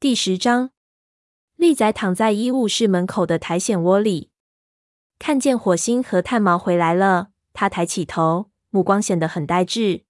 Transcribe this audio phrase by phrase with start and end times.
[0.00, 0.70] 第十章，
[1.56, 4.30] 利仔躺在医务室门口的苔藓窝里，
[5.18, 7.32] 看见火星和炭毛回来了。
[7.52, 10.04] 他抬起头，目光显得很呆滞。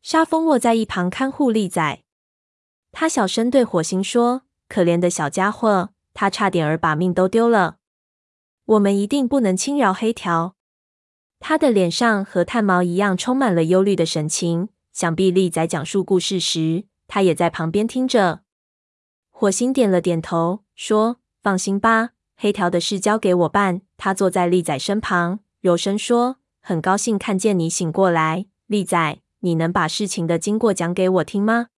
[0.00, 2.04] 沙风卧在一旁看护利仔，
[2.92, 7.78] 他小声对火星说：“可怜的小家伙，他差点儿把命都丢了。
[8.64, 10.54] 我们一定不能轻饶黑条。”
[11.40, 14.68] 他的脸上和炭毛一样充满了忧虑的神情。
[14.92, 18.42] 想必利仔讲述故事时，他也在旁边听着。
[19.40, 31.68] 火星点了点头，说：“放心吧，黑条的事交给我办。”他坐在利仔身旁，柔声说：“很高兴看见你醒过来，利仔，你能把事情的经过讲给我听吗？”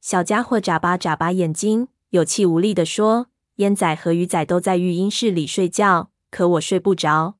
[0.00, 7.34] 小家伙眨巴眨巴眼睛，有气无力地说：“烟仔和鱼仔都在育婴室里睡觉，可我睡不着。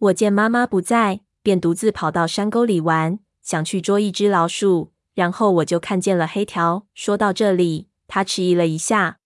[0.00, 7.86] 我见妈妈不在，便独自跑到山沟里玩，想去捉一只老鼠，然后我就看见了黑条。”说到这里。
[8.12, 9.20] 他迟疑了一下，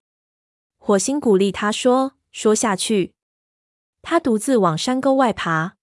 [0.76, 3.14] 火星鼓励他说：“说下去。”
[4.02, 5.76] 他独自往山沟外爬。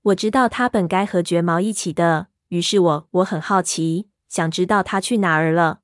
[0.00, 5.80] 我知道他本该和绝毛一起的，于是我我很好奇，想知道他去哪儿了。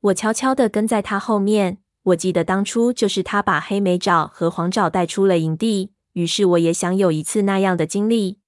[0.00, 1.78] 我悄悄的跟在他后面。
[2.02, 8.38] 我记得当初就是他把黑莓爪和黄爪带出了营地，于是我也想有一次那样的经历。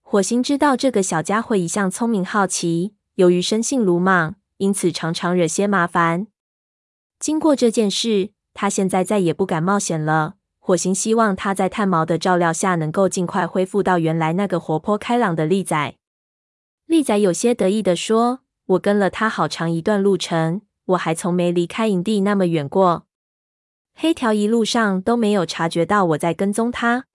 [0.00, 4.36] 火星知道这个小家伙一向聪明好奇，由于生性鲁莽。
[4.60, 6.26] 因此，常常惹些麻烦。
[7.18, 10.34] 经过这件事，他现在再也不敢冒险了。
[10.58, 15.94] 火星希望他在炭毛的照料下，能够尽快恢复到原来那个活泼开朗的利仔。
[16.84, 18.40] 利仔有些得意地说
[18.76, 23.06] ：“我跟了他好长一段路程，我还从没离开营地那么远过。
[23.94, 27.06] 黑条一路上都没有察觉到我在跟踪他。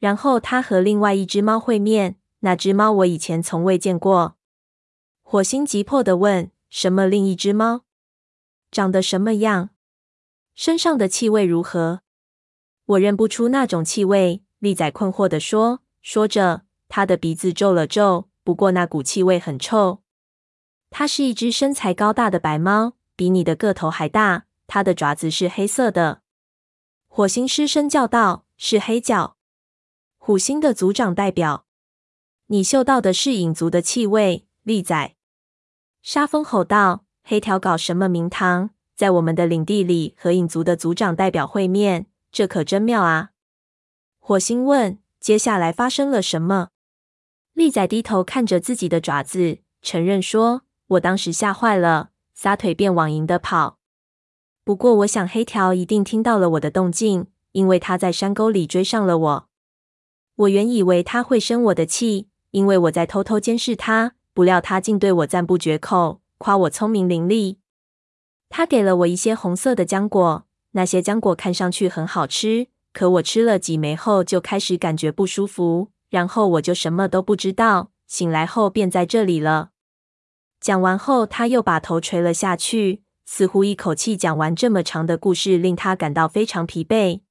[0.00, 4.34] 然后他和另外一只猫会面，那只猫我以前从未见过。”
[5.22, 6.50] 火星急迫地问。
[6.68, 7.06] 什么？
[7.06, 7.84] 另一只猫
[8.70, 9.70] 长得什么样？
[10.54, 12.02] 身上的气味如何？
[12.86, 14.42] 我认不出那种气味。
[14.58, 15.82] 利仔困惑地说。
[16.02, 18.28] 说着，他的鼻子皱了皱。
[18.44, 20.02] 不过那股气味很臭。
[20.88, 24.46] 它是一只身材高大的白猫，比你的个头还大。
[24.68, 26.22] 它的爪子是黑色的。
[27.08, 29.36] 火星失声叫道：“是黑角，
[30.16, 31.66] 虎星的族长代表。
[32.46, 35.15] 你嗅到的是影族的气味。”利仔。
[36.06, 43.30] 沙风吼道：“黑条搞什么名堂，在我们的领地里和影族的族长代表会面，这可真妙啊！”
[44.20, 46.68] 火星问：“接下来发生了什么？”
[47.54, 50.62] 利仔低头看着自己的爪子，承认说
[50.94, 53.80] ：“我当时吓坏了，撒腿便往营地跑。
[54.62, 59.48] 不过，我想黑条一定听到了我的动静，因为他在山沟里追上了我。
[60.36, 67.56] 我原以为他会生我的气，因为我在偷偷监视他。”不料他竟对我赞不绝口，夸我聪明伶俐。
[68.50, 77.92] 他给了我一些红色的浆果，那些浆果看上去很好吃，可我吃了几枚后就开始感觉不舒服，然后我就什么都不知道。
[78.06, 79.70] 醒来后便在这里了。
[80.60, 87.22] 讲完后，他又把头垂了下去，似乎一口气讲完这么长的故事，令他感到非常疲惫。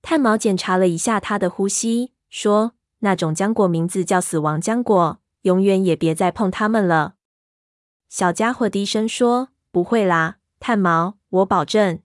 [0.00, 7.14] 炭毛检查了一下他的呼吸，说：“那种浆果名字叫死亡浆果。”永远也别再碰它们了。
[8.10, 12.00] 小家伙低声说：“不会啦，炭毛，我保证。”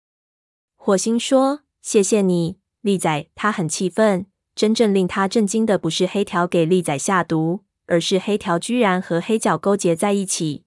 [0.76, 4.27] 火星说：“谢谢你，利仔。”他很气愤。
[4.54, 10.65] 真正令他震惊的不是黑条给利仔下毒，而是黑条居然和黑角勾结在一起。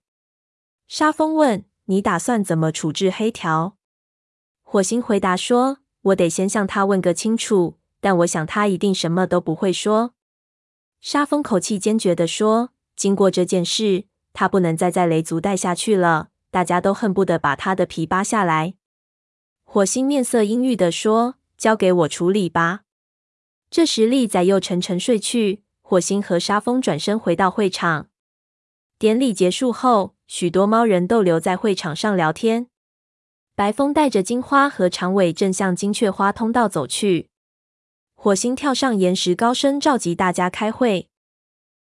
[0.87, 3.75] 沙风问：“你打算怎么处置黑条？”
[4.63, 10.13] 火星回答说：“我得先向他问个清楚，但我想他一定什么都不会说。”
[11.01, 16.29] 沙风口气坚决地说：“经过这件事，他不能再在雷族待下去了。
[16.51, 18.75] 大家都恨不得把他的皮扒下来。”
[19.65, 22.81] 火星面色阴郁地说：“交给我处理吧。”
[23.71, 25.63] 这时，利仔又沉沉睡去。
[25.81, 28.09] 火星和沙风转身回到会场。
[28.99, 32.67] 典礼结束后，许多猫人都留在会场上聊天。
[33.55, 37.30] 白风带着金花和长尾正向金雀花通道走去。
[38.23, 41.09] 火星跳上岩石，高声召集大家开会。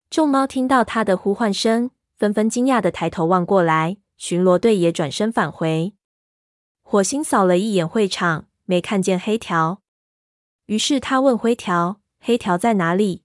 [0.10, 3.96] 众猫听到他的呼唤声，纷纷惊讶地抬头望过来。
[4.18, 5.94] 巡逻队也转身返回。
[6.82, 9.82] 火星扫了一眼会场，没看见黑条。
[10.66, 13.24] 于是他问灰条：“黑条在哪里？”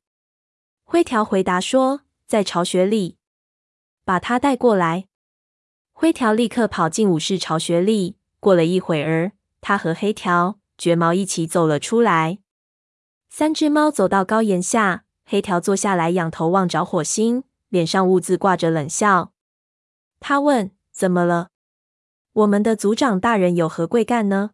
[0.87, 3.17] 灰条回答说：“在巢穴里。”
[4.07, 5.09] 把他带过来。
[5.93, 8.15] 灰条立刻跑进武士巢穴里。
[8.39, 12.39] 过了一会儿，他和黑条、绝毛一起走了出来。
[13.32, 19.32] 三只猫走到高岩下，黑条坐下来，仰头望着火星，脸上兀自挂着冷笑。
[20.19, 21.50] 他问：“怎么了？”
[22.35, 24.50] 我们的族长大人有何贵干呢？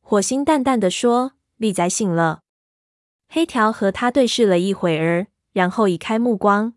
[0.00, 2.40] 火星淡淡的说：“利宰醒了。”
[3.28, 6.72] 黑条和他对视了一会儿，然后移开目光。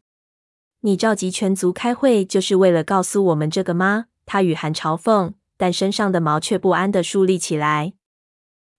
[0.82, 4.06] 你召集全族开会，就是为了告诉我们这个吗？
[4.26, 7.94] 他语含嘲讽，但身上的毛却不安地竖立起来。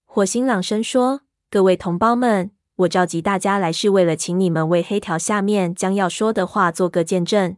[0.05, 7.57] 火星朗声说：“各位同胞们，我召集大家来，是为了请你们为黑条下面将要说的话做个见证。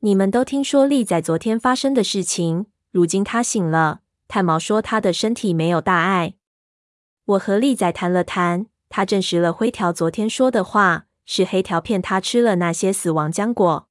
[0.00, 4.00] 你们都听说利仔昨天发生的事情，如今他醒了。
[4.28, 6.34] 炭毛说他的身体没有大碍。
[7.26, 13.88] 我和利仔谈了谈。”他证实了灰条昨天说的话，是黑条骗他吃了那些死亡浆果。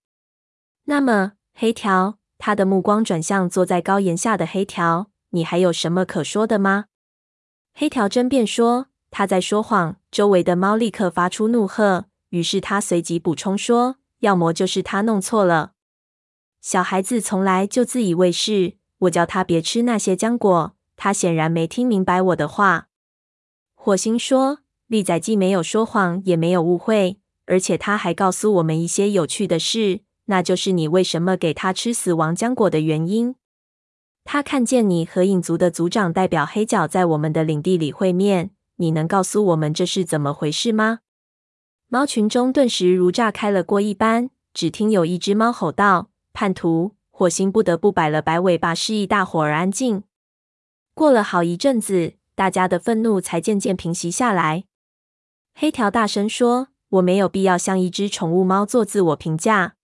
[0.85, 6.85] 那么，黑条，他的目光转向坐在高岩下的黑条，你还有什么可说的吗？
[7.73, 8.87] 黑条争辩说
[9.17, 9.95] 他在说谎。
[10.11, 15.71] 周围的猫立刻发出怒喝，于是他随即补充说：“要么就是他弄错了。
[16.59, 18.73] 小孩子从来就自以为是。
[18.99, 22.89] 我叫他别吃那些浆果，他显然没听明白我的话。”
[23.73, 24.59] 火星说。
[24.87, 33.35] 利仔既没有说谎，也没有误会，而且他还告诉我们一些有趣的事，那就是你为什么给他吃死亡浆果的原因。
[34.25, 40.99] 他看见你和影族的族长代表黑角在我们的领地里会面，你能告诉我们这是怎么回事吗？
[41.87, 50.03] 猫群中顿时如炸开了锅一般，只听有一只猫吼道：“叛徒！”火星不得不摆了摆尾巴，示意大伙儿安静。
[50.93, 54.65] 过了好一阵子，大家的愤怒才渐渐平息下来。
[55.53, 59.75] 黑条大声说：“我没有必要向一只宠物猫做自我评价。”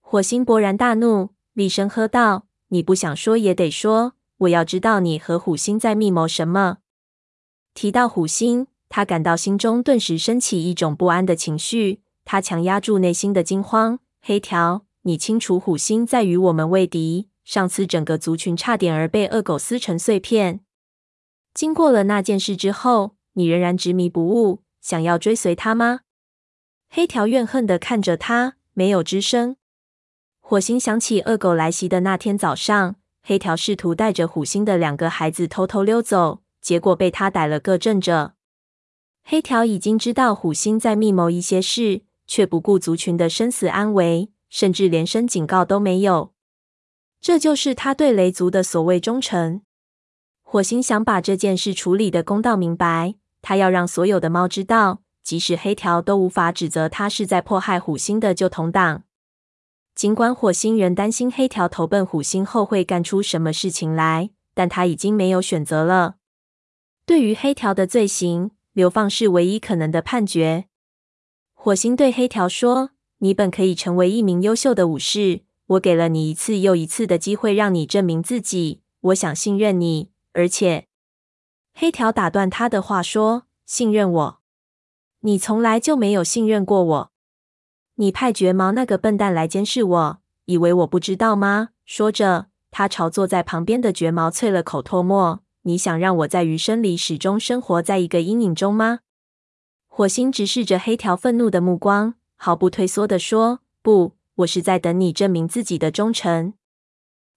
[0.00, 4.12] 火星勃然大怒，厉声喝道：“你不想说也得说！
[4.38, 6.78] 我要知道你和虎星在密谋什么。”
[7.74, 12.00] 提到虎星，他感到心中顿时升起一种不安的情绪。
[12.24, 13.98] 他强压住内心的惊慌。
[14.22, 17.28] 黑条，你清楚虎星在与我们为敌。
[17.44, 20.60] 上次整个族群差点儿被恶狗撕成碎片。
[21.52, 24.62] 经过了那件事之后，你仍然执迷不悟。
[24.80, 26.00] 想要追随他吗？
[26.88, 29.56] 黑条怨恨地看着他，没有吱声。
[30.40, 38.36] 火星想起恶狗来袭的那天早上，黑条试图带着虎星的两个孩子偷偷溜走，结果被他逮了个正着。
[39.22, 46.32] 黑条已经知道虎星在密谋一些事，却不顾族群的生死安危，甚至连声警告都没有。
[47.20, 49.60] 这就是他对雷族的所谓忠诚。
[50.42, 53.14] 火星想把这件事处理得公道明白。
[53.42, 59.02] 他要让所有的猫知道，即使黑条都无法指责他是在迫害虎星的旧同党。
[59.94, 66.16] 尽管火星仍担心黑条投奔虎星后会干出什么事情来，但他已经没有选择了。
[67.06, 70.64] 对于黑条的罪行，流放是唯一可能的判决。
[71.52, 78.80] 火星对黑条说：“你本可以成为一名优秀的武士，我给了你一次又一次的机会，让你证明自己。
[79.00, 80.86] 我想信任你，而且……”
[81.74, 84.40] 黑条打断他的话说：“信任我？
[85.20, 87.12] 你从来就没有信任过我。
[87.96, 95.42] 你派绝毛那个笨蛋来监视我，以为我不知道吗？”说着，他朝坐在旁边的绝毛啐了口唾沫。
[95.64, 99.00] “你想让我在余生里始终生活在一个阴影中吗？”
[99.86, 106.54] 火星直视着黑条愤怒的目光，毫不退缩地说：“不，我是在等你证明自己的忠诚。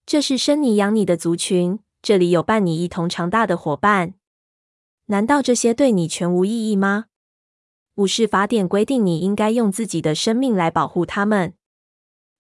[0.05, 4.13] 这是生你养你的族群，这里有伴你一同长大的伙伴。”
[5.09, 7.05] 难道这些对你全无意义吗？
[7.95, 11.53] 武士法典规定你应该用自己的生命来保护他们。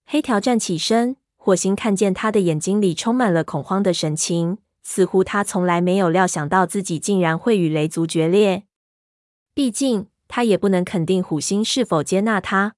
[0.05, 4.57] 黑条站起身，火星看见他的眼睛里充满了恐慌的神情，
[4.89, 8.63] 似乎他从来没有料想到自己竟然会与雷族决裂。
[9.53, 12.75] 毕竟，他也不能肯定虎星是否接纳他。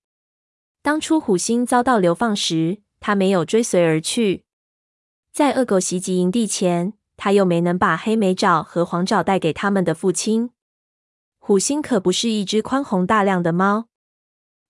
[0.82, 4.44] 当初虎星遭到流放时，他没有追随而去。
[5.32, 10.50] 在恶狗袭击营地前，他又没能把黑莓爪和黄爪带给他们的父亲。
[11.38, 13.86] 虎星可不是一只宽宏大量的猫，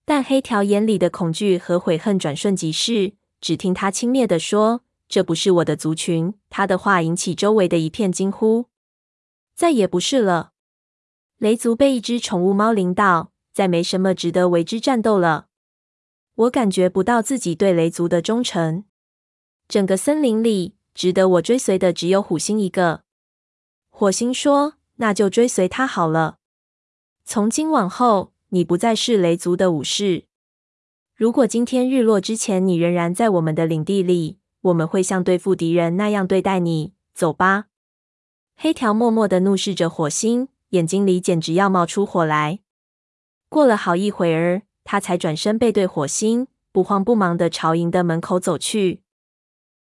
[0.03, 3.13] 但黑条眼里的恐惧和悔恨转瞬即逝。
[3.39, 8.67] 只听他轻蔑地说：“这不是我的族群。”他的话引起周围的一片惊呼。
[9.53, 10.53] 再也不是了。
[11.37, 15.47] 雷族被一只宠物猫领导，再没什么值得为之战斗了。
[16.35, 18.85] 我感觉不到自己对雷族的忠诚。
[19.67, 20.75] 整个森林里。
[20.95, 23.03] 值得我追随的只有虎星一个。
[23.89, 26.39] 火星说：“那就追随他好了。
[27.23, 30.25] 从今往后，你不再是雷族的武士。
[31.15, 36.93] 如果今天日落之前你仍然在我们的领地里，我们会像对付敌人那样对待你。
[37.13, 37.65] 走吧。”
[38.55, 42.59] 黑条默默的怒视着火星，眼睛里简直要冒出火来。
[43.47, 49.01] 过了好一会儿，他才转身背对火星，不慌不忙的朝营的门口走去。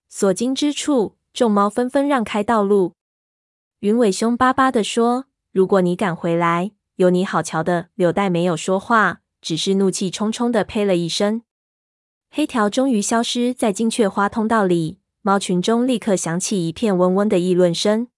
[0.07, 2.93] 所经之处，众猫纷纷让开道路。
[3.79, 11.41] 云尾凶巴巴的说：“如果你敢回来，有你好瞧的。”柳带没有说话，只是怒气冲冲的呸了一声。
[12.37, 18.09] 黑条终于消失在金雀花通道里，猫群中立刻响起一片嗡嗡的议论声。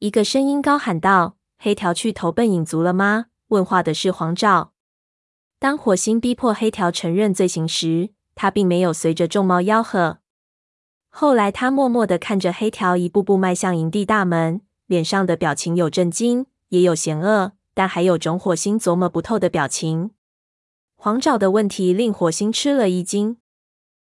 [0.00, 4.74] 一个声音高喊道：“黑条去投奔影族了吗？”问话的是黄照。
[5.58, 10.18] 当火星逼迫黑条承认罪行时，他并没有随着众猫吆喝。
[11.08, 20.10] 后来，他默默的看着黑条一步步迈向营地大门，脸上的表情有震惊，也有嫌恶，但还有种火星琢磨不透的表情。
[21.04, 23.38] 黄爪的问题令火星吃了一惊。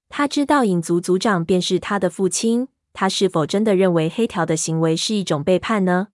[0.09, 6.09] 他知道影族族长便是他的父亲，他是否真的认为黑条的行为是一种背叛呢？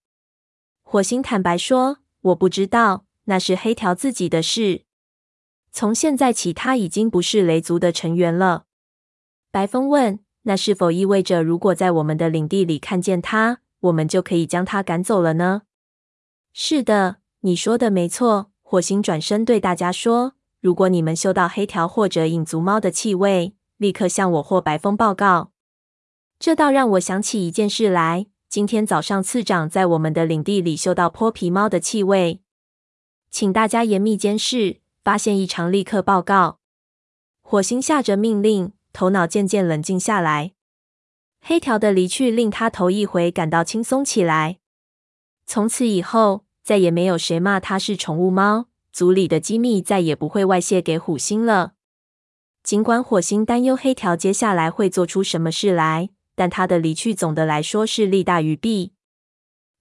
[0.84, 4.84] 火星坦白说：“我不知道，那是黑条自己的事。
[5.72, 8.66] 从现在起，他已经不是雷族的成员了。”
[9.50, 10.20] 白风问。
[10.44, 15.64] 那是否意味着，如果在我们的领地里看见他，我们就可以将他赶走了呢？
[16.54, 18.52] 是的，你说的没错。
[18.62, 20.36] 火星转身对大家说
[20.68, 25.54] ：“如果你们嗅到黑条或者影族猫的气味，立刻向我或白风报告。”
[26.38, 28.26] 这倒让我想起一件事来。
[28.50, 32.42] 今天早上，次长在我们的领地里嗅到泼皮猫的气味，
[33.32, 36.60] 请大家严密监视，发现异常立刻报告。
[37.42, 38.74] 火星下着命令。
[38.92, 40.52] 头脑渐渐冷静下来，
[41.40, 44.58] 黑条的离去令他头一回感到轻松起来。
[45.46, 48.66] 从此以后，再也没有谁骂他是宠物猫，
[48.98, 51.74] 族里的机密再也不会外泄给虎星了。
[52.64, 58.94] 尽管火星担忧黑条接下来会做出什么事来，但他的离去总的来说是利大于弊。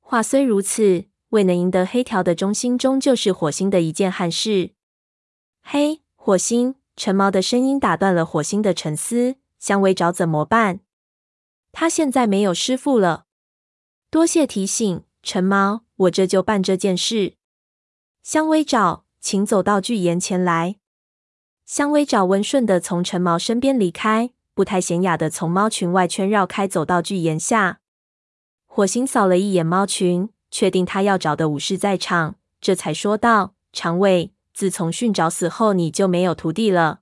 [0.00, 4.72] 话虽如此，未能赢得黑条的忠心，终究是火星的一件憾事。
[5.62, 6.74] 嘿，火星！
[6.94, 9.36] 陈毛的声音打断了火星的沉思。
[9.58, 10.80] 香薇找怎么办？
[11.72, 13.24] 他现在没有师傅了。
[14.10, 17.36] 多谢提醒，陈毛，我这就办这件事。
[18.22, 20.76] 香薇找，请走到巨岩前来。
[21.64, 27.80] 香尾爪温顺的从橙毛身边离开，不太显雅的从猫群外圈绕开，走到巨岩下。
[28.66, 37.00] 火星扫了一眼猫群，确定他要找的武士在场，这才说道：“长尾。”自从训爪死后，你就没有徒弟了。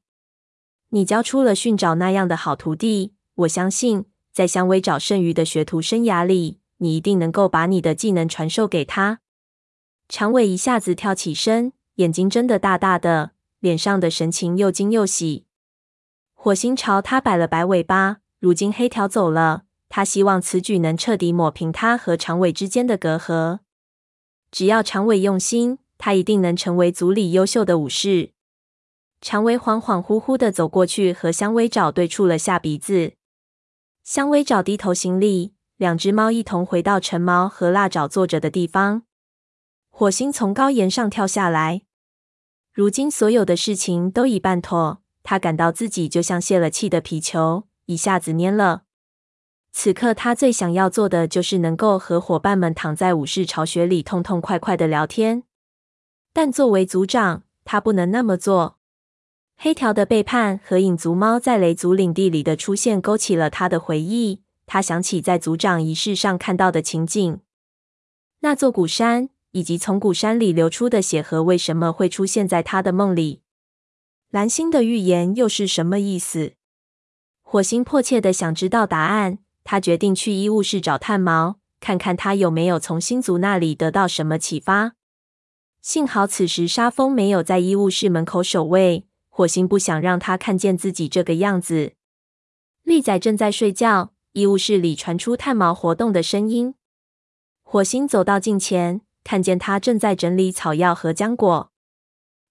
[0.88, 9.20] 你教出了训爪那样的好徒弟，我相信在香尾爪剩余的学徒生涯里，你一定能够把你的技能传授给他。
[10.08, 15.46] 长尾一下子跳起身，眼睛睁得大大的，脸上的神情又惊又喜。
[16.34, 18.18] 火星朝他摆了摆尾巴。
[18.40, 23.60] 如今黑条走了，他希望此举能彻底抹平他和长尾之间的隔阂。
[24.50, 25.78] 只要长尾用心。
[25.96, 28.32] 他一定能成为族里优秀的武士。
[29.20, 33.12] 长尾恍恍惚惚的走过去，和香尾爪对触了下鼻子。
[34.02, 39.04] 香尾爪低头行礼，两只猫一同回到橙毛和蜡爪坐着的地方。
[39.96, 41.82] 火星从高岩上跳下来。
[42.72, 48.82] 如今所有的事情都已办妥，他感到自己就像泄了气的皮球，一下子蔫了。
[49.70, 55.44] 此刻他最想要做的就是能够和伙伴们躺在武士巢穴里，痛痛快快的聊天。
[56.32, 58.80] 但作为族长，他不能那么做。
[59.56, 64.42] 黑条的背叛和影族猫在雷族领地里的出现，勾起了他的回忆。
[64.66, 67.38] 他想起在族长仪式上看到的情景，
[68.40, 73.40] 那座古山以及从古山里流出的血河，为什么会出现在他的梦里？
[74.30, 76.54] 蓝星的预言又是什么意思？
[77.40, 79.38] 火星迫切的想知道答案。
[79.62, 84.96] 他决定去医务室找炭毛，看看他有没有从星族那里得到什么启发。
[85.80, 91.92] 幸好此时沙风没有在医务室门口守卫，火星不想让他看见自己这个样子。
[92.82, 96.74] 利仔正在睡觉，医务室里传出炭毛活动的声音。
[97.62, 101.72] 火星走到近前，看见他正在整理草药和浆果。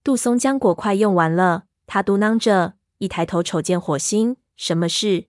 [0.04, 5.28] 杜松浆果快用完了，他嘟囔着，一抬头瞅见火星，什么事？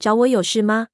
[0.00, 0.88] 找我有事吗？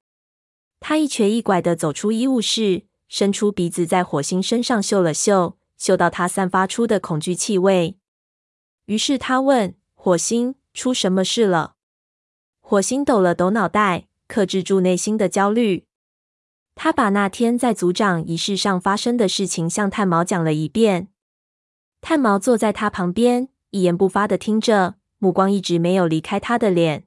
[0.79, 5.57] 他一瘸一拐地走出医务室，伸出鼻子在火星身上嗅了嗅。
[5.75, 7.97] 嗅到他散发出的恐惧气味，
[8.85, 11.75] 于是他问火星：“出什么事了？”
[12.61, 15.85] 火星抖了抖脑袋，克制住内心的焦虑。
[16.75, 21.09] 他把那天在族长仪式上发生的事情向炭毛讲了一遍。
[22.01, 27.05] 炭毛坐在他旁边，一言不发的听着，目光一直没有离开他的脸。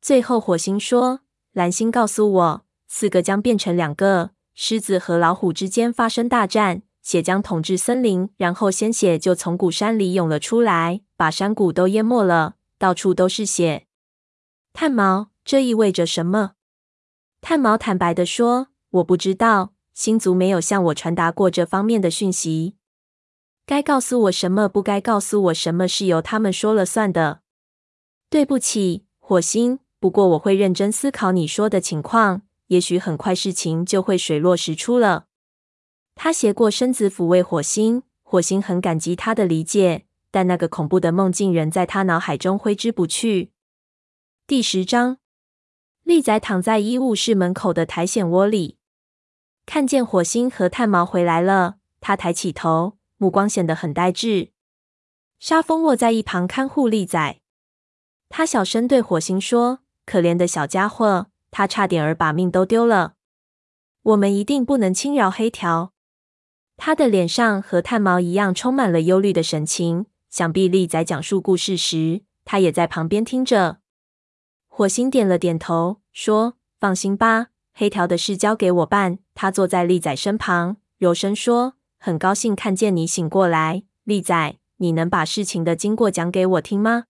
[0.00, 1.20] 最后，火星说
[1.52, 13.86] ：“蓝星告诉我，四个将变成两个，狮子和老虎之间发生大战。”血将统治森林，然后鲜血就从古山里涌了出来，把山谷都淹没了，到处都是血。
[14.74, 16.52] 炭毛，这意味着什么？
[17.40, 22.76] 炭毛坦白地说：“我不知道，星族没有向我传达过这方面的讯息。
[23.64, 27.40] 该告诉我什么，不该告诉我什么，是由他们说了算的。
[28.28, 29.78] 对不起，火星。
[30.00, 35.26] 不过我会认真思考你说的情况，也许很快事情就会水落石出了。”
[36.14, 43.52] 他斜过身子抚慰火星，火星很感激他的理解，但那个恐怖的梦境仍在他脑海中挥之不去。
[44.46, 45.18] 第十章，
[46.08, 48.78] 利仔躺在医务室门口的苔藓窝里，
[49.66, 54.52] 看见火星和炭毛回来了，他抬起头，目光显得很呆滞。
[55.38, 57.38] 沙风卧在一旁看护利仔，
[58.30, 63.12] 他小声对火星说：“可怜的小家伙，他差点儿把命都丢了。
[64.00, 65.92] 我们一定不能轻饶黑条。”
[66.78, 70.06] 他的脸上和炭毛一样充满了忧虑的神情。
[70.30, 73.80] 想必利仔讲述故事时，他也在旁边听着。
[74.78, 87.06] 火星点了点头，说：“放心吧，黑条的事交给我办。”他坐在利仔身旁，柔声说：“很高兴看见你醒过来，利仔，你能把事情的经过讲给我听吗？”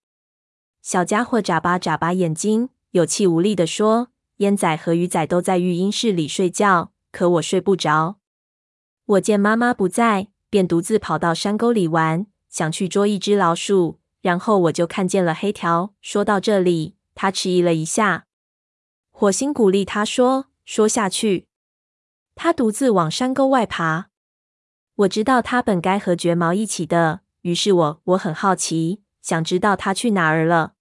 [0.81, 4.09] 小家伙眨巴眨巴眼睛，有气无力地说
[4.39, 8.17] ：“烟仔和鱼仔都在育婴室里睡觉，可我睡不着。”
[9.05, 13.99] 我见妈妈不在，便独自跑到山沟里玩，想去捉一只老鼠。
[14.23, 15.93] 然后我就看见了黑条。
[16.01, 18.27] 说到这里，他迟疑了一下。
[19.11, 21.49] 火星鼓励他说：“说下去。”
[22.37, 24.11] 他独自往山沟外爬。
[24.95, 30.75] 我知道他本该和绝毛一起的，于是我我很好奇，想知道他去哪儿了。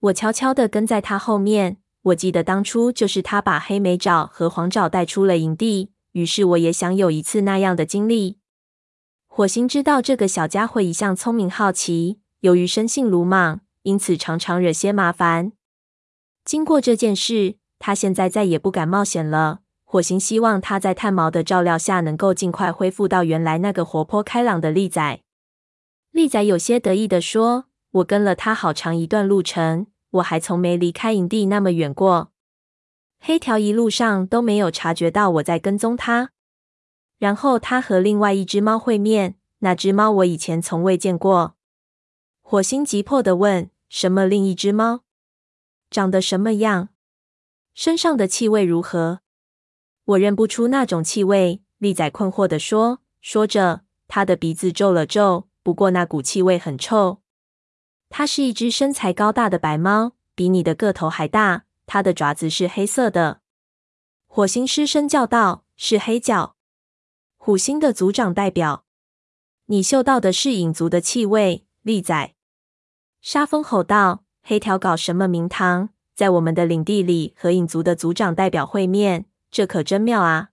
[0.00, 1.78] 我悄悄的跟在他后面。
[2.02, 5.90] 我记得当初就是他把黑莓爪和黄爪带出了营地。
[6.12, 8.38] 于是我也想有一次那样的经历。
[9.26, 15.52] 火星知道这个小家伙一向聪明好奇，由于生性鲁莽，因此常常惹些麻烦。
[16.44, 19.60] 经过这件事，他现在再也不敢冒险了。
[19.84, 25.20] 火星希望他在炭毛的照料下能够尽快恢复到原来那个活泼开朗的利仔。
[26.10, 32.32] 利仔有些得意地说：“我跟了他好长一段路程，我还从没离开营地那么远过。”
[33.22, 36.32] 黑条一路上都没有察觉到我在跟踪他。
[37.20, 41.54] 然后他和另外一只猫会面，那只猫我以前从未见过。
[42.42, 45.04] 火星急迫地问：“什么另一只猫？
[45.90, 46.90] 长得什么样？
[47.74, 49.20] 身上的气味如何？”
[50.04, 51.62] 我认不出那种气味。
[51.78, 53.00] 利仔困惑地说。
[53.20, 55.48] 说着，他的鼻子皱了皱。
[55.64, 57.20] 不过那股气味很臭。
[58.08, 61.64] 它是一只身材高大的白猫，比你的个头还大。
[61.86, 63.40] 它的爪子是黑色的，
[64.28, 66.54] 火星失声叫道：“是黑角，
[67.36, 68.84] 虎星的族长代表。
[69.64, 72.35] 你嗅到的是影族的气味。”利仔，
[73.20, 80.50] 沙风吼道：“黑条搞什么名堂，在我们的领地里和影族的族长代表会面，这可真妙啊！”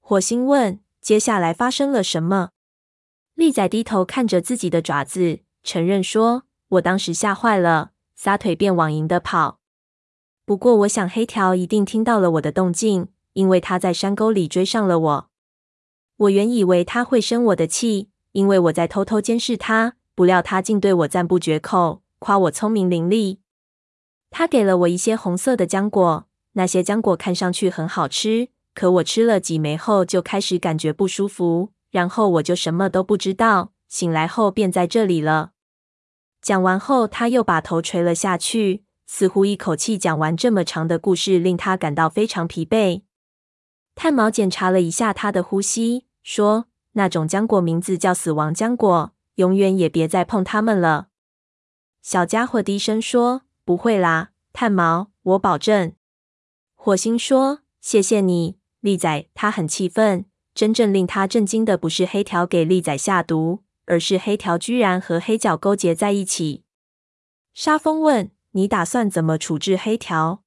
[0.00, 2.50] 火星问：“接下来发生了什么？”
[3.34, 9.60] 利仔低头看着自己的爪子，承认说：“我当时吓坏了，撒腿便往营的跑。”
[10.44, 15.30] 不过，我想黑条一定听到了我的动静，因为他在山沟里追上了我。
[16.16, 23.38] 我原以为他会生我的气，因为我在偷偷监视他，不料他竟对我赞不绝口，夸我聪明伶俐。
[24.30, 35.52] 他给了我一些红色的浆果，那些浆果看上去很好吃，可我吃了几枚后就开始感觉不舒服，然后我就什么都不知道，醒来后便在这里了。
[36.42, 38.82] 讲完后，他又把头垂了下去。
[39.06, 43.02] 似乎一口气讲完这么长的故事，令他感到非常疲惫。
[43.94, 51.08] 炭毛检查了一下他的呼吸，说：“那种浆果名字叫死亡浆果，永远也别再碰它们了。”
[52.00, 55.92] 小家伙低声说：“不会啦，炭毛，我保证。”
[56.76, 60.26] 火星说：“谢谢你，利仔。”他很气愤。
[60.54, 66.64] 真正令他震惊的不是黑条给利仔下毒，而是黑条居然和黑角勾结在一起。
[67.52, 68.30] 沙风问。
[68.52, 70.42] 你打算怎么处置黑条？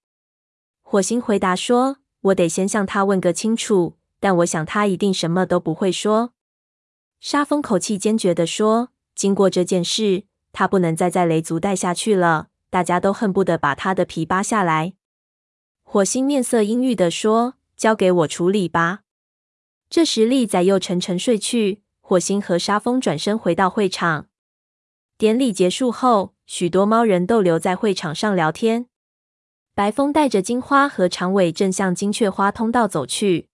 [0.82, 6.34] 火星回答说：“我得先向他问个清楚，但我想他一定什么都不会说。”
[7.22, 14.96] 沙风口气坚决地说：“经过这件事，他不能再在雷族待下去了，大家都恨不得把他的皮扒下来。”
[15.86, 19.02] 火星面色阴郁地说：“交给我处理吧。”
[19.88, 21.84] 这时，利仔又沉沉睡去。
[22.00, 24.26] 火星和沙风转身回到会场。
[25.20, 28.88] 典礼结束后，许多猫人都留在会场上聊天。
[29.76, 33.51] 白风带着金花和长尾正向金雀花通道走去。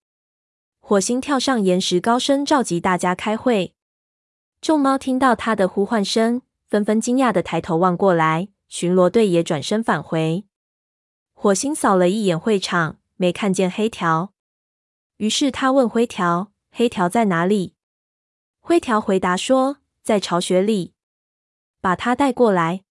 [0.90, 3.74] 火星跳上岩石，高声召集大家开会。
[4.62, 8.48] 众猫听到他的呼唤声，纷纷惊讶地抬头望过来。
[8.70, 10.46] 巡逻队也转身返回。
[11.34, 14.32] 火星扫了一眼会场，没看见黑条。
[15.18, 17.74] 于是他问灰条：“黑条在哪里？”
[18.62, 20.94] 灰条回答说：“在巢穴里。”
[21.82, 22.86] 把他带过来。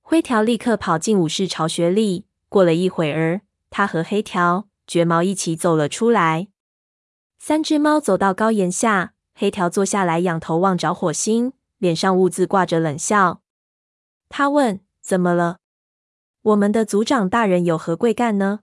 [0.00, 2.24] 灰条立刻跑进武士巢穴里。
[2.48, 6.48] 过了一会儿，他和黑条、绝毛一起走了出来。
[7.42, 13.40] 三只猫走到高岩下，黑条坐下来，仰头望着火星，脸上兀自挂着冷笑。
[14.28, 15.56] 他问：“怎么了？
[16.42, 18.60] 我们的族长大人有何贵干呢？”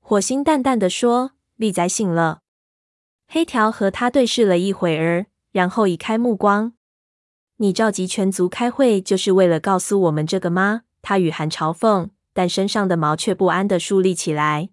[0.00, 1.32] 火星淡淡的说。
[1.56, 2.40] 利仔醒了，
[3.28, 6.72] 黑条和他对视了一会儿，然后移开目光。
[7.58, 10.82] 你召集全族开会，就是为了告诉我们这个吗？
[11.02, 14.70] 他语含嘲讽，但身上的毛却不安地竖立起来。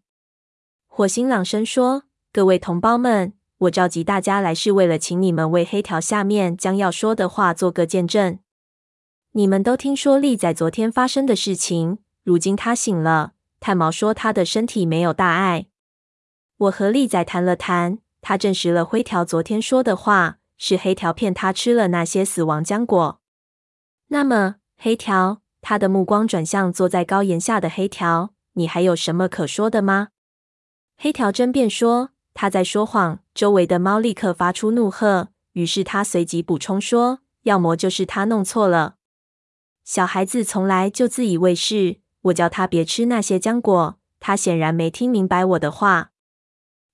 [0.88, 8.38] 火星朗声说：“各位同胞们，我召集大家来，是为了请你们为黑条下面将要说的话做个见证。
[9.32, 13.34] 你们都听说利仔昨天发生的事情，如今他醒了。
[13.60, 15.66] 炭毛说他的身体没有大碍。”
[16.58, 23.20] 我和利仔谈了谈，他证实了灰条昨天说的话，是黑条骗他吃了那些死亡浆果。
[24.10, 30.10] 那么，黑条，他的目光转向坐在高岩下的黑条，你还有什么可说的吗？
[30.96, 33.20] 黑条争辩说他在说谎。
[33.34, 38.96] 周围的猫立刻发出怒喝，于是他随即补充说，要么就是他弄错了。
[39.84, 46.12] 小孩子从来就自以为是，我叫他别吃那些浆果，他显然没听明白我的话。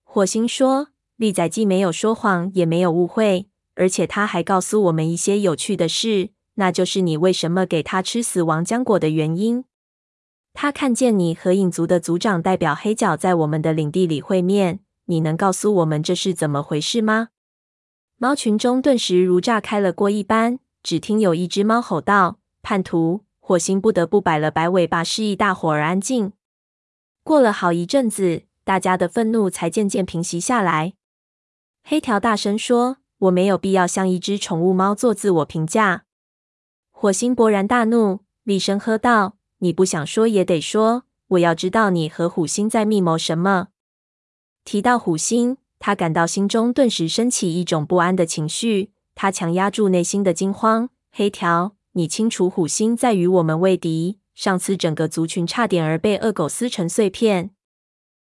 [0.03, 9.65] 火星说：“利仔既没有说谎，也没有误会，而且他还告诉我们一些有趣的事，那就是你为什么给他吃死亡浆果的原因。
[10.53, 17.29] 他看见你和影族的族长代表黑角在我们的领地里会面，你能告诉我们这是怎么回事吗？”
[18.17, 26.33] 猫群中顿时如炸开了锅一般，只听有一只猫吼道：“叛徒！”火星不得不摆了摆尾巴，示意大伙儿安静。
[27.23, 28.43] 过了好一阵子。
[28.65, 30.95] 大家的愤怒才渐渐平息下来。
[31.83, 32.97] 黑条大声说
[33.29, 36.05] ：“我没有必要向一只宠物猫做自我评价。”
[36.89, 41.03] 火星勃然大怒，厉声喝道：“你不想说也得说！
[41.27, 43.67] 我要知道你和虎星在密谋什么。”
[44.65, 48.91] 提到虎星，他感到心中顿时升起一种不安的情绪。
[49.13, 50.89] 他强压住内心的惊慌。
[51.11, 54.17] 黑条，你清楚虎星在与我们为敌。
[54.33, 57.51] 上次整个族群差点儿被恶狗撕成碎片。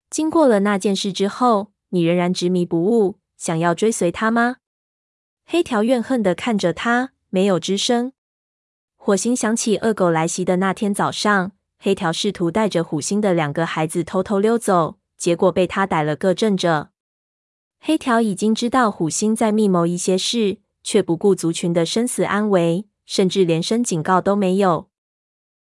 [0.09, 4.55] 经过了那件事之后，你仍然执迷不悟，想要追随他吗？
[5.45, 8.13] 黑条怨恨地看着他，没有吱声。
[8.95, 16.89] 火星想起恶狗来袭的那天早上，黑条试图带着虎星的两个孩子偷偷溜走，结果被他逮了个正着。
[17.79, 24.89] 黑条已经知道虎星在密谋一些事，却不顾族群的生死安危，甚至连声警告都没有。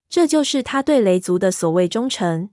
[0.10, 2.50] 这就是他对雷族的所谓忠诚。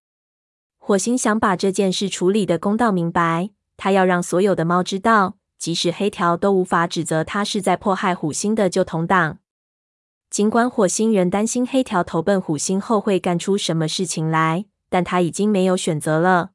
[0.76, 9.38] 火星想把这件事处理得公道明白，他要让所有的猫知道，即使黑条都无法指责他是在迫害虎星的旧同党。
[10.28, 16.50] 尽管火星仍担心黑条投奔虎星后会干出什么事情来，但他已经没有选择了。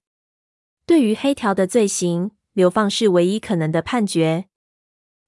[0.87, 4.45] 对于黑条的罪行，流放是唯一可能的判决。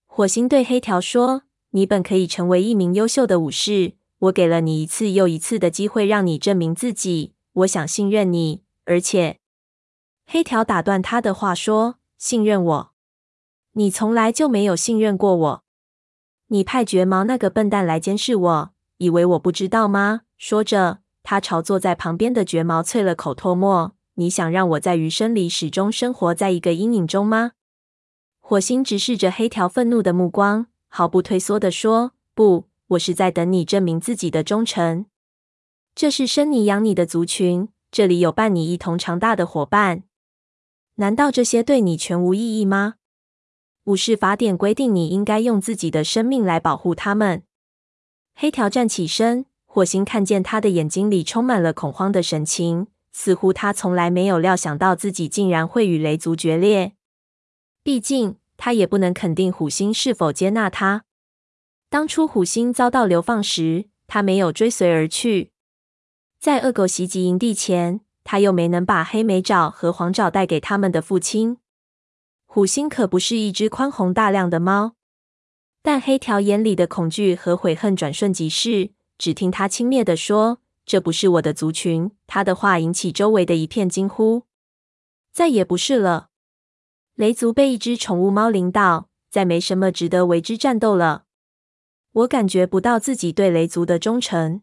[0.05, 7.33] 火星对黑条说：“你本可以成为一名优秀的武士，我给了你一次又一次的机会，让你证明自己。
[7.53, 9.39] 我想信任你。”而且，
[10.27, 12.91] 黑条打断他的话说：“信任我？
[13.73, 15.63] 你从来就没有信任过我。
[16.49, 23.93] 你派绝毛那个笨蛋来监视我，以为我不知道吗？”说着，他朝坐在旁边的绝毛啐了口唾沫。
[24.17, 27.53] “你想让我在余生里始终生活在一个阴影中吗？”
[28.39, 35.07] 火星直视着黑条愤怒的目光，毫不退缩地说：“不，我是在等你证明自己的忠诚。
[35.95, 40.03] 这是生你养你的族群。”这里有伴你一同长大的伙伴，
[40.95, 42.95] 难道这些对你全无意义吗？
[43.85, 47.43] 武士法典规定你应该用自己的生命来保护他们。
[48.35, 52.87] 黑条站起身，火星看见他的眼睛里充满了恐慌的神情，
[53.19, 56.93] 似乎他从来没有料想到自己竟然会与雷族决裂。
[57.81, 61.03] 毕竟，他也不能肯定虎星是否接纳他。
[61.89, 65.51] 当初虎星遭到流放时，他没有追随而去。
[66.39, 71.57] 在恶狗袭击营地前，他又没能把黑莓爪和黄爪带给他们的父亲。
[72.45, 74.93] 虎星可不是一只宽宏大量的猫，
[75.81, 78.91] 但黑条眼里的恐惧和悔恨转瞬即逝。
[79.17, 84.47] 只听他轻蔑地说：“这不是我的族群。”他的话引起周围的一片惊呼。
[85.31, 86.29] 再也不是了。
[87.13, 91.25] 雷族被一只宠物猫领导，再没什么值得为之战斗了。
[92.13, 94.61] 我感觉不到自己对雷族的忠诚。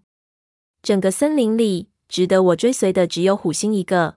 [0.83, 4.17] 整个森林里，值得我追随的只有虎星一个。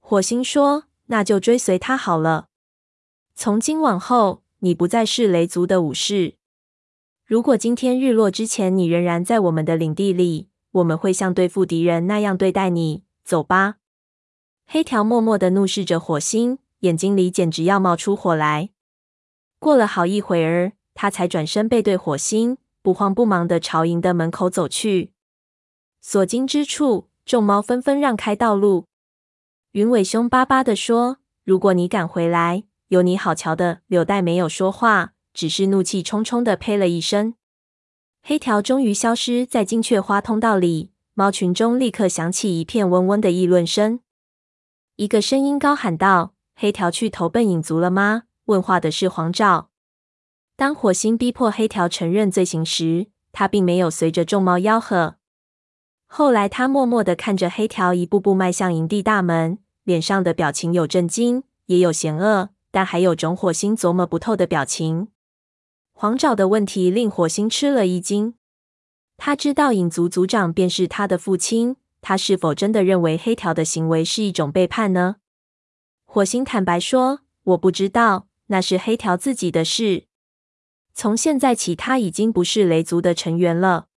[0.00, 2.48] 火星说：“那就追随他好了。
[3.34, 6.34] 从今往后，你不再是雷族的武士。
[7.24, 13.04] 如果今天日落之前你仍然在我们的领地里，我们会像对付敌人那样对待你。
[13.24, 13.76] 走吧。”
[14.66, 18.70] 黑条默默的怒视着火星，眼睛里简直要冒出火来。
[19.58, 25.12] 过了好一会儿，他才转身背对火星，不慌不忙的朝营的门口走去。
[26.00, 28.86] 所经之处，众猫纷纷让开道路。
[29.72, 37.34] 云尾凶巴巴的说：“如果你敢回来，有你好瞧的。”柳带没有说话，只是怒气冲冲的呸了一声。
[38.22, 44.00] 黑条终于消失在金雀花通道里，猫群中立刻响起一片嗡嗡的议论声。
[44.96, 49.70] 一个声音高喊道：“黑条去投奔影族了吗？”问话的是黄照。
[50.56, 55.16] 当火星逼迫黑条承认罪行时，他并没有随着众猫吆喝。
[56.06, 65.08] 后来，他默默地看着黑条一步步迈向营地大门，脸上的表情有震惊，也有嫌恶，但还有种火星琢磨不透的表情。
[66.00, 68.32] 黄爪的问题令火星吃了一惊。
[69.18, 75.16] 他知道影族族长便是他的父亲，他是否真的认为黑条的行为是一种背叛呢？
[76.06, 77.20] 火星坦白说
[77.52, 80.06] ：“我不知道，那是黑条自己的事。
[80.94, 83.88] 从现在起，他已经不是雷族的成员了。”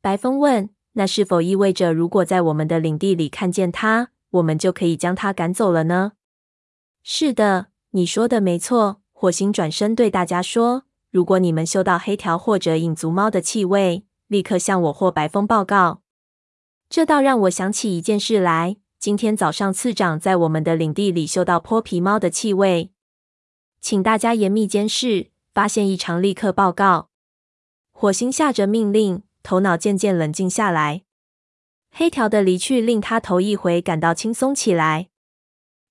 [0.00, 0.70] 白风问。
[0.92, 6.12] 那是否意味着，如果在我们的领地里看见他，我们就可以将他赶走了呢？
[7.02, 9.02] 是的，你说的没错。
[9.12, 16.02] 火星转身对大家说：“如果你们嗅到黑条或者影族猫的气味，立刻向我或白风报告。”
[16.90, 18.76] 这倒让我想起一件事来。
[18.98, 22.90] 今天早上，次长在我们的领地里嗅到泼皮猫的气味，
[23.80, 27.10] 请大家严密监视，发现异常立刻报告。
[27.92, 29.22] 火星下着命令。
[29.40, 31.04] 头脑渐渐冷静下来，
[31.90, 35.08] 黑条的离去令他头一回感到轻松起来。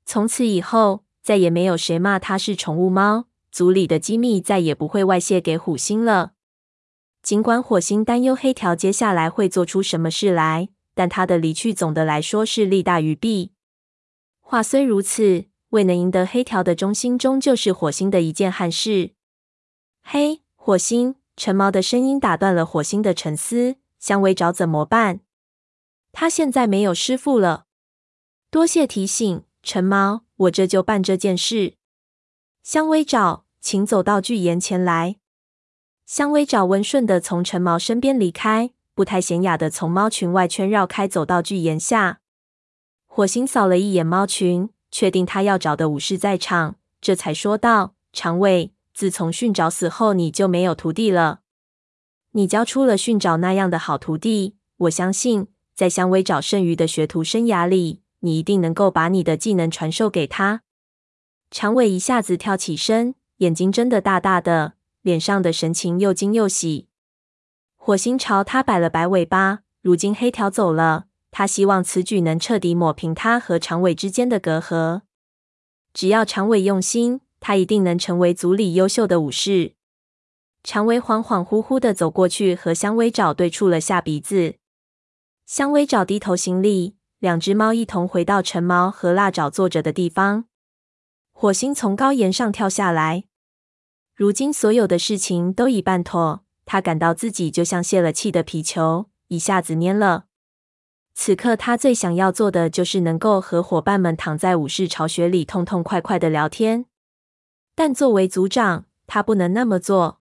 [0.05, 3.25] 从此以后，再也没有谁骂他是宠物猫，
[3.57, 6.33] 族里的机密再也不会外泄给虎星了。
[7.23, 13.53] 尽管火星担忧黑条接下来会做出什么事来，但他的离去总的来说是利大于弊。
[14.41, 19.15] 话虽如此，未能赢得黑条的忠心，终究是火星的一件憾事。
[20.03, 21.15] 嘿，火星！
[21.35, 23.77] 陈毛的声音打断了火星的沉思。
[23.97, 25.21] 香薇找怎么办？
[26.11, 27.65] 他现在没有师傅了。
[28.51, 31.73] 多谢提醒，陈毛，我这就办这件事。
[32.61, 35.17] 香薇找，请走到巨岩前来。
[36.05, 42.21] 香尾爪温顺地从橙毛身边离开，不太显雅地从猫群外圈绕开，走到巨岩下。
[43.05, 51.41] 火星扫了一眼猫群，确定他要找的武士在场，这才说道：“长尾。”自从训爪死后，你就没有徒弟了。
[52.31, 60.63] 你教出了训爪那样的好徒弟，我相信在香尾爪剩余的学徒生涯里，你一定能够把你的技能传授给他。
[61.51, 66.87] 长尾一下子跳起身，眼睛睁得大大的，脸上的神情又惊又喜。
[67.75, 69.59] 火星朝他摆了摆尾巴。
[69.81, 75.01] 如今黑条走了，他希望此举能彻底抹平他和长尾之间的隔阂。
[75.93, 77.21] 只要长尾用心。
[77.39, 79.75] 他一定能成为族里优秀的武士。
[80.63, 84.55] 长尾恍恍惚惚的走过去，和香尾爪对触了下鼻子。
[85.45, 90.45] 香尾爪低头行礼，两只猫一同回到橙毛和蜡爪坐着的地方。
[91.39, 93.25] 火星从高岩上跳下来。
[94.15, 100.25] 如今所有的事情都已办妥，他感到自己就像泄了气的皮球，一下子蔫了。
[101.13, 106.87] 此刻他最想要做的就是能够和伙伴们躺在武士巢穴里痛痛快快的聊天。
[107.75, 110.19] 但作为族长，他不能那么做。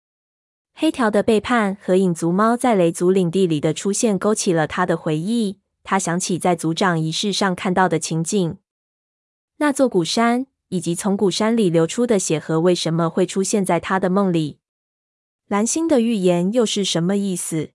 [0.72, 5.58] 黑条的背叛和影族猫在雷族领地里的出现，勾起了他的回忆。
[5.84, 8.56] 他想起在族长仪式上看到的情景，
[9.58, 14.58] 那座古山以及从古山里流出的血河，为什么会出现在他的梦里？
[15.46, 17.72] 蓝星的预言又是什么意思？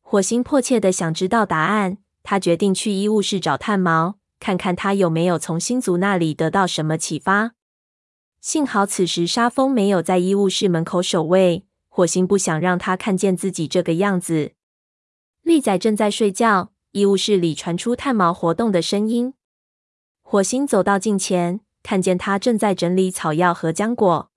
[0.00, 1.98] 火星迫切地想知道答案。
[2.22, 7.54] 他决定去医务室找炭毛，看看他有没有从星族那里得到什么启发。
[8.40, 14.52] 幸好此时沙风没有在医务室门口守卫，火星不想让他看见自己这个样子。
[15.42, 19.34] 利仔正在睡觉，医务室里传出炭毛活动的声音。
[20.22, 24.32] 火星走到近前，看见他正在整理草药和浆果。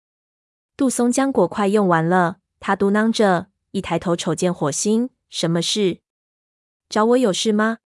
[0.75, 6.01] 杜松浆果快用完了，他嘟囔着，一抬头瞅见火星，什么事？
[6.87, 7.79] 找我有事吗？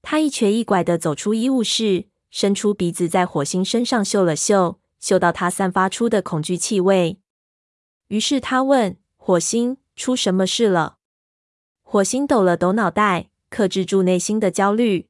[0.00, 4.80] 他一瘸一拐地走出医务室，伸出鼻子在火星身上嗅了嗅。
[4.98, 7.20] 嗅到他散发出的恐惧气味，
[8.08, 10.96] 于是他问火星：“出什么事了？”
[11.84, 15.08] 火星抖了抖脑袋，克制住内心的焦虑。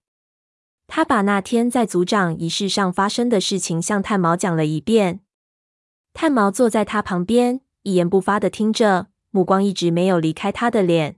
[0.89, 5.21] 他把那天在族长仪式上发生的事情向炭毛讲了一遍。
[6.15, 11.17] 炭毛坐在他旁边，一言不发的听着，目光一直没有离开他的脸。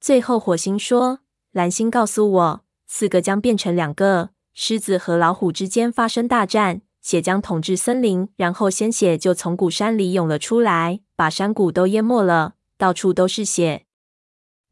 [0.00, 1.20] 最后，火星说
[1.52, 13.86] ：“蓝星告诉我，四个将变成两个，狮子和老虎之间发生大战，血将统治森林，然后鲜血就从古山里涌了出来，把山谷都淹没了，到处都是血。”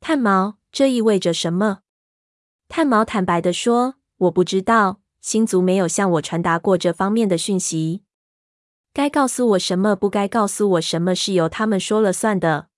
[0.01, 1.81] 炭毛，这意味着什么？
[2.69, 8.03] 炭毛坦白地说：“我不知道，星族没有向我传达过这方面的讯息。
[8.95, 12.69] 该告诉我什么，不该告诉我什么，是由他们说了算的。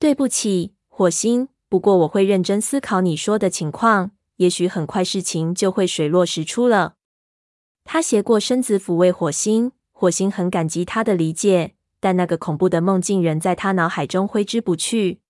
[0.00, 1.48] 对不起，火星。
[1.68, 6.94] 不过我会认真思考你说的情况，也许很快事情就会水落石出了。”
[7.84, 15.20] 他斜过身子抚慰火星，火星很感激他的理解，但那个恐怖的梦境仍在他脑海中挥之不去。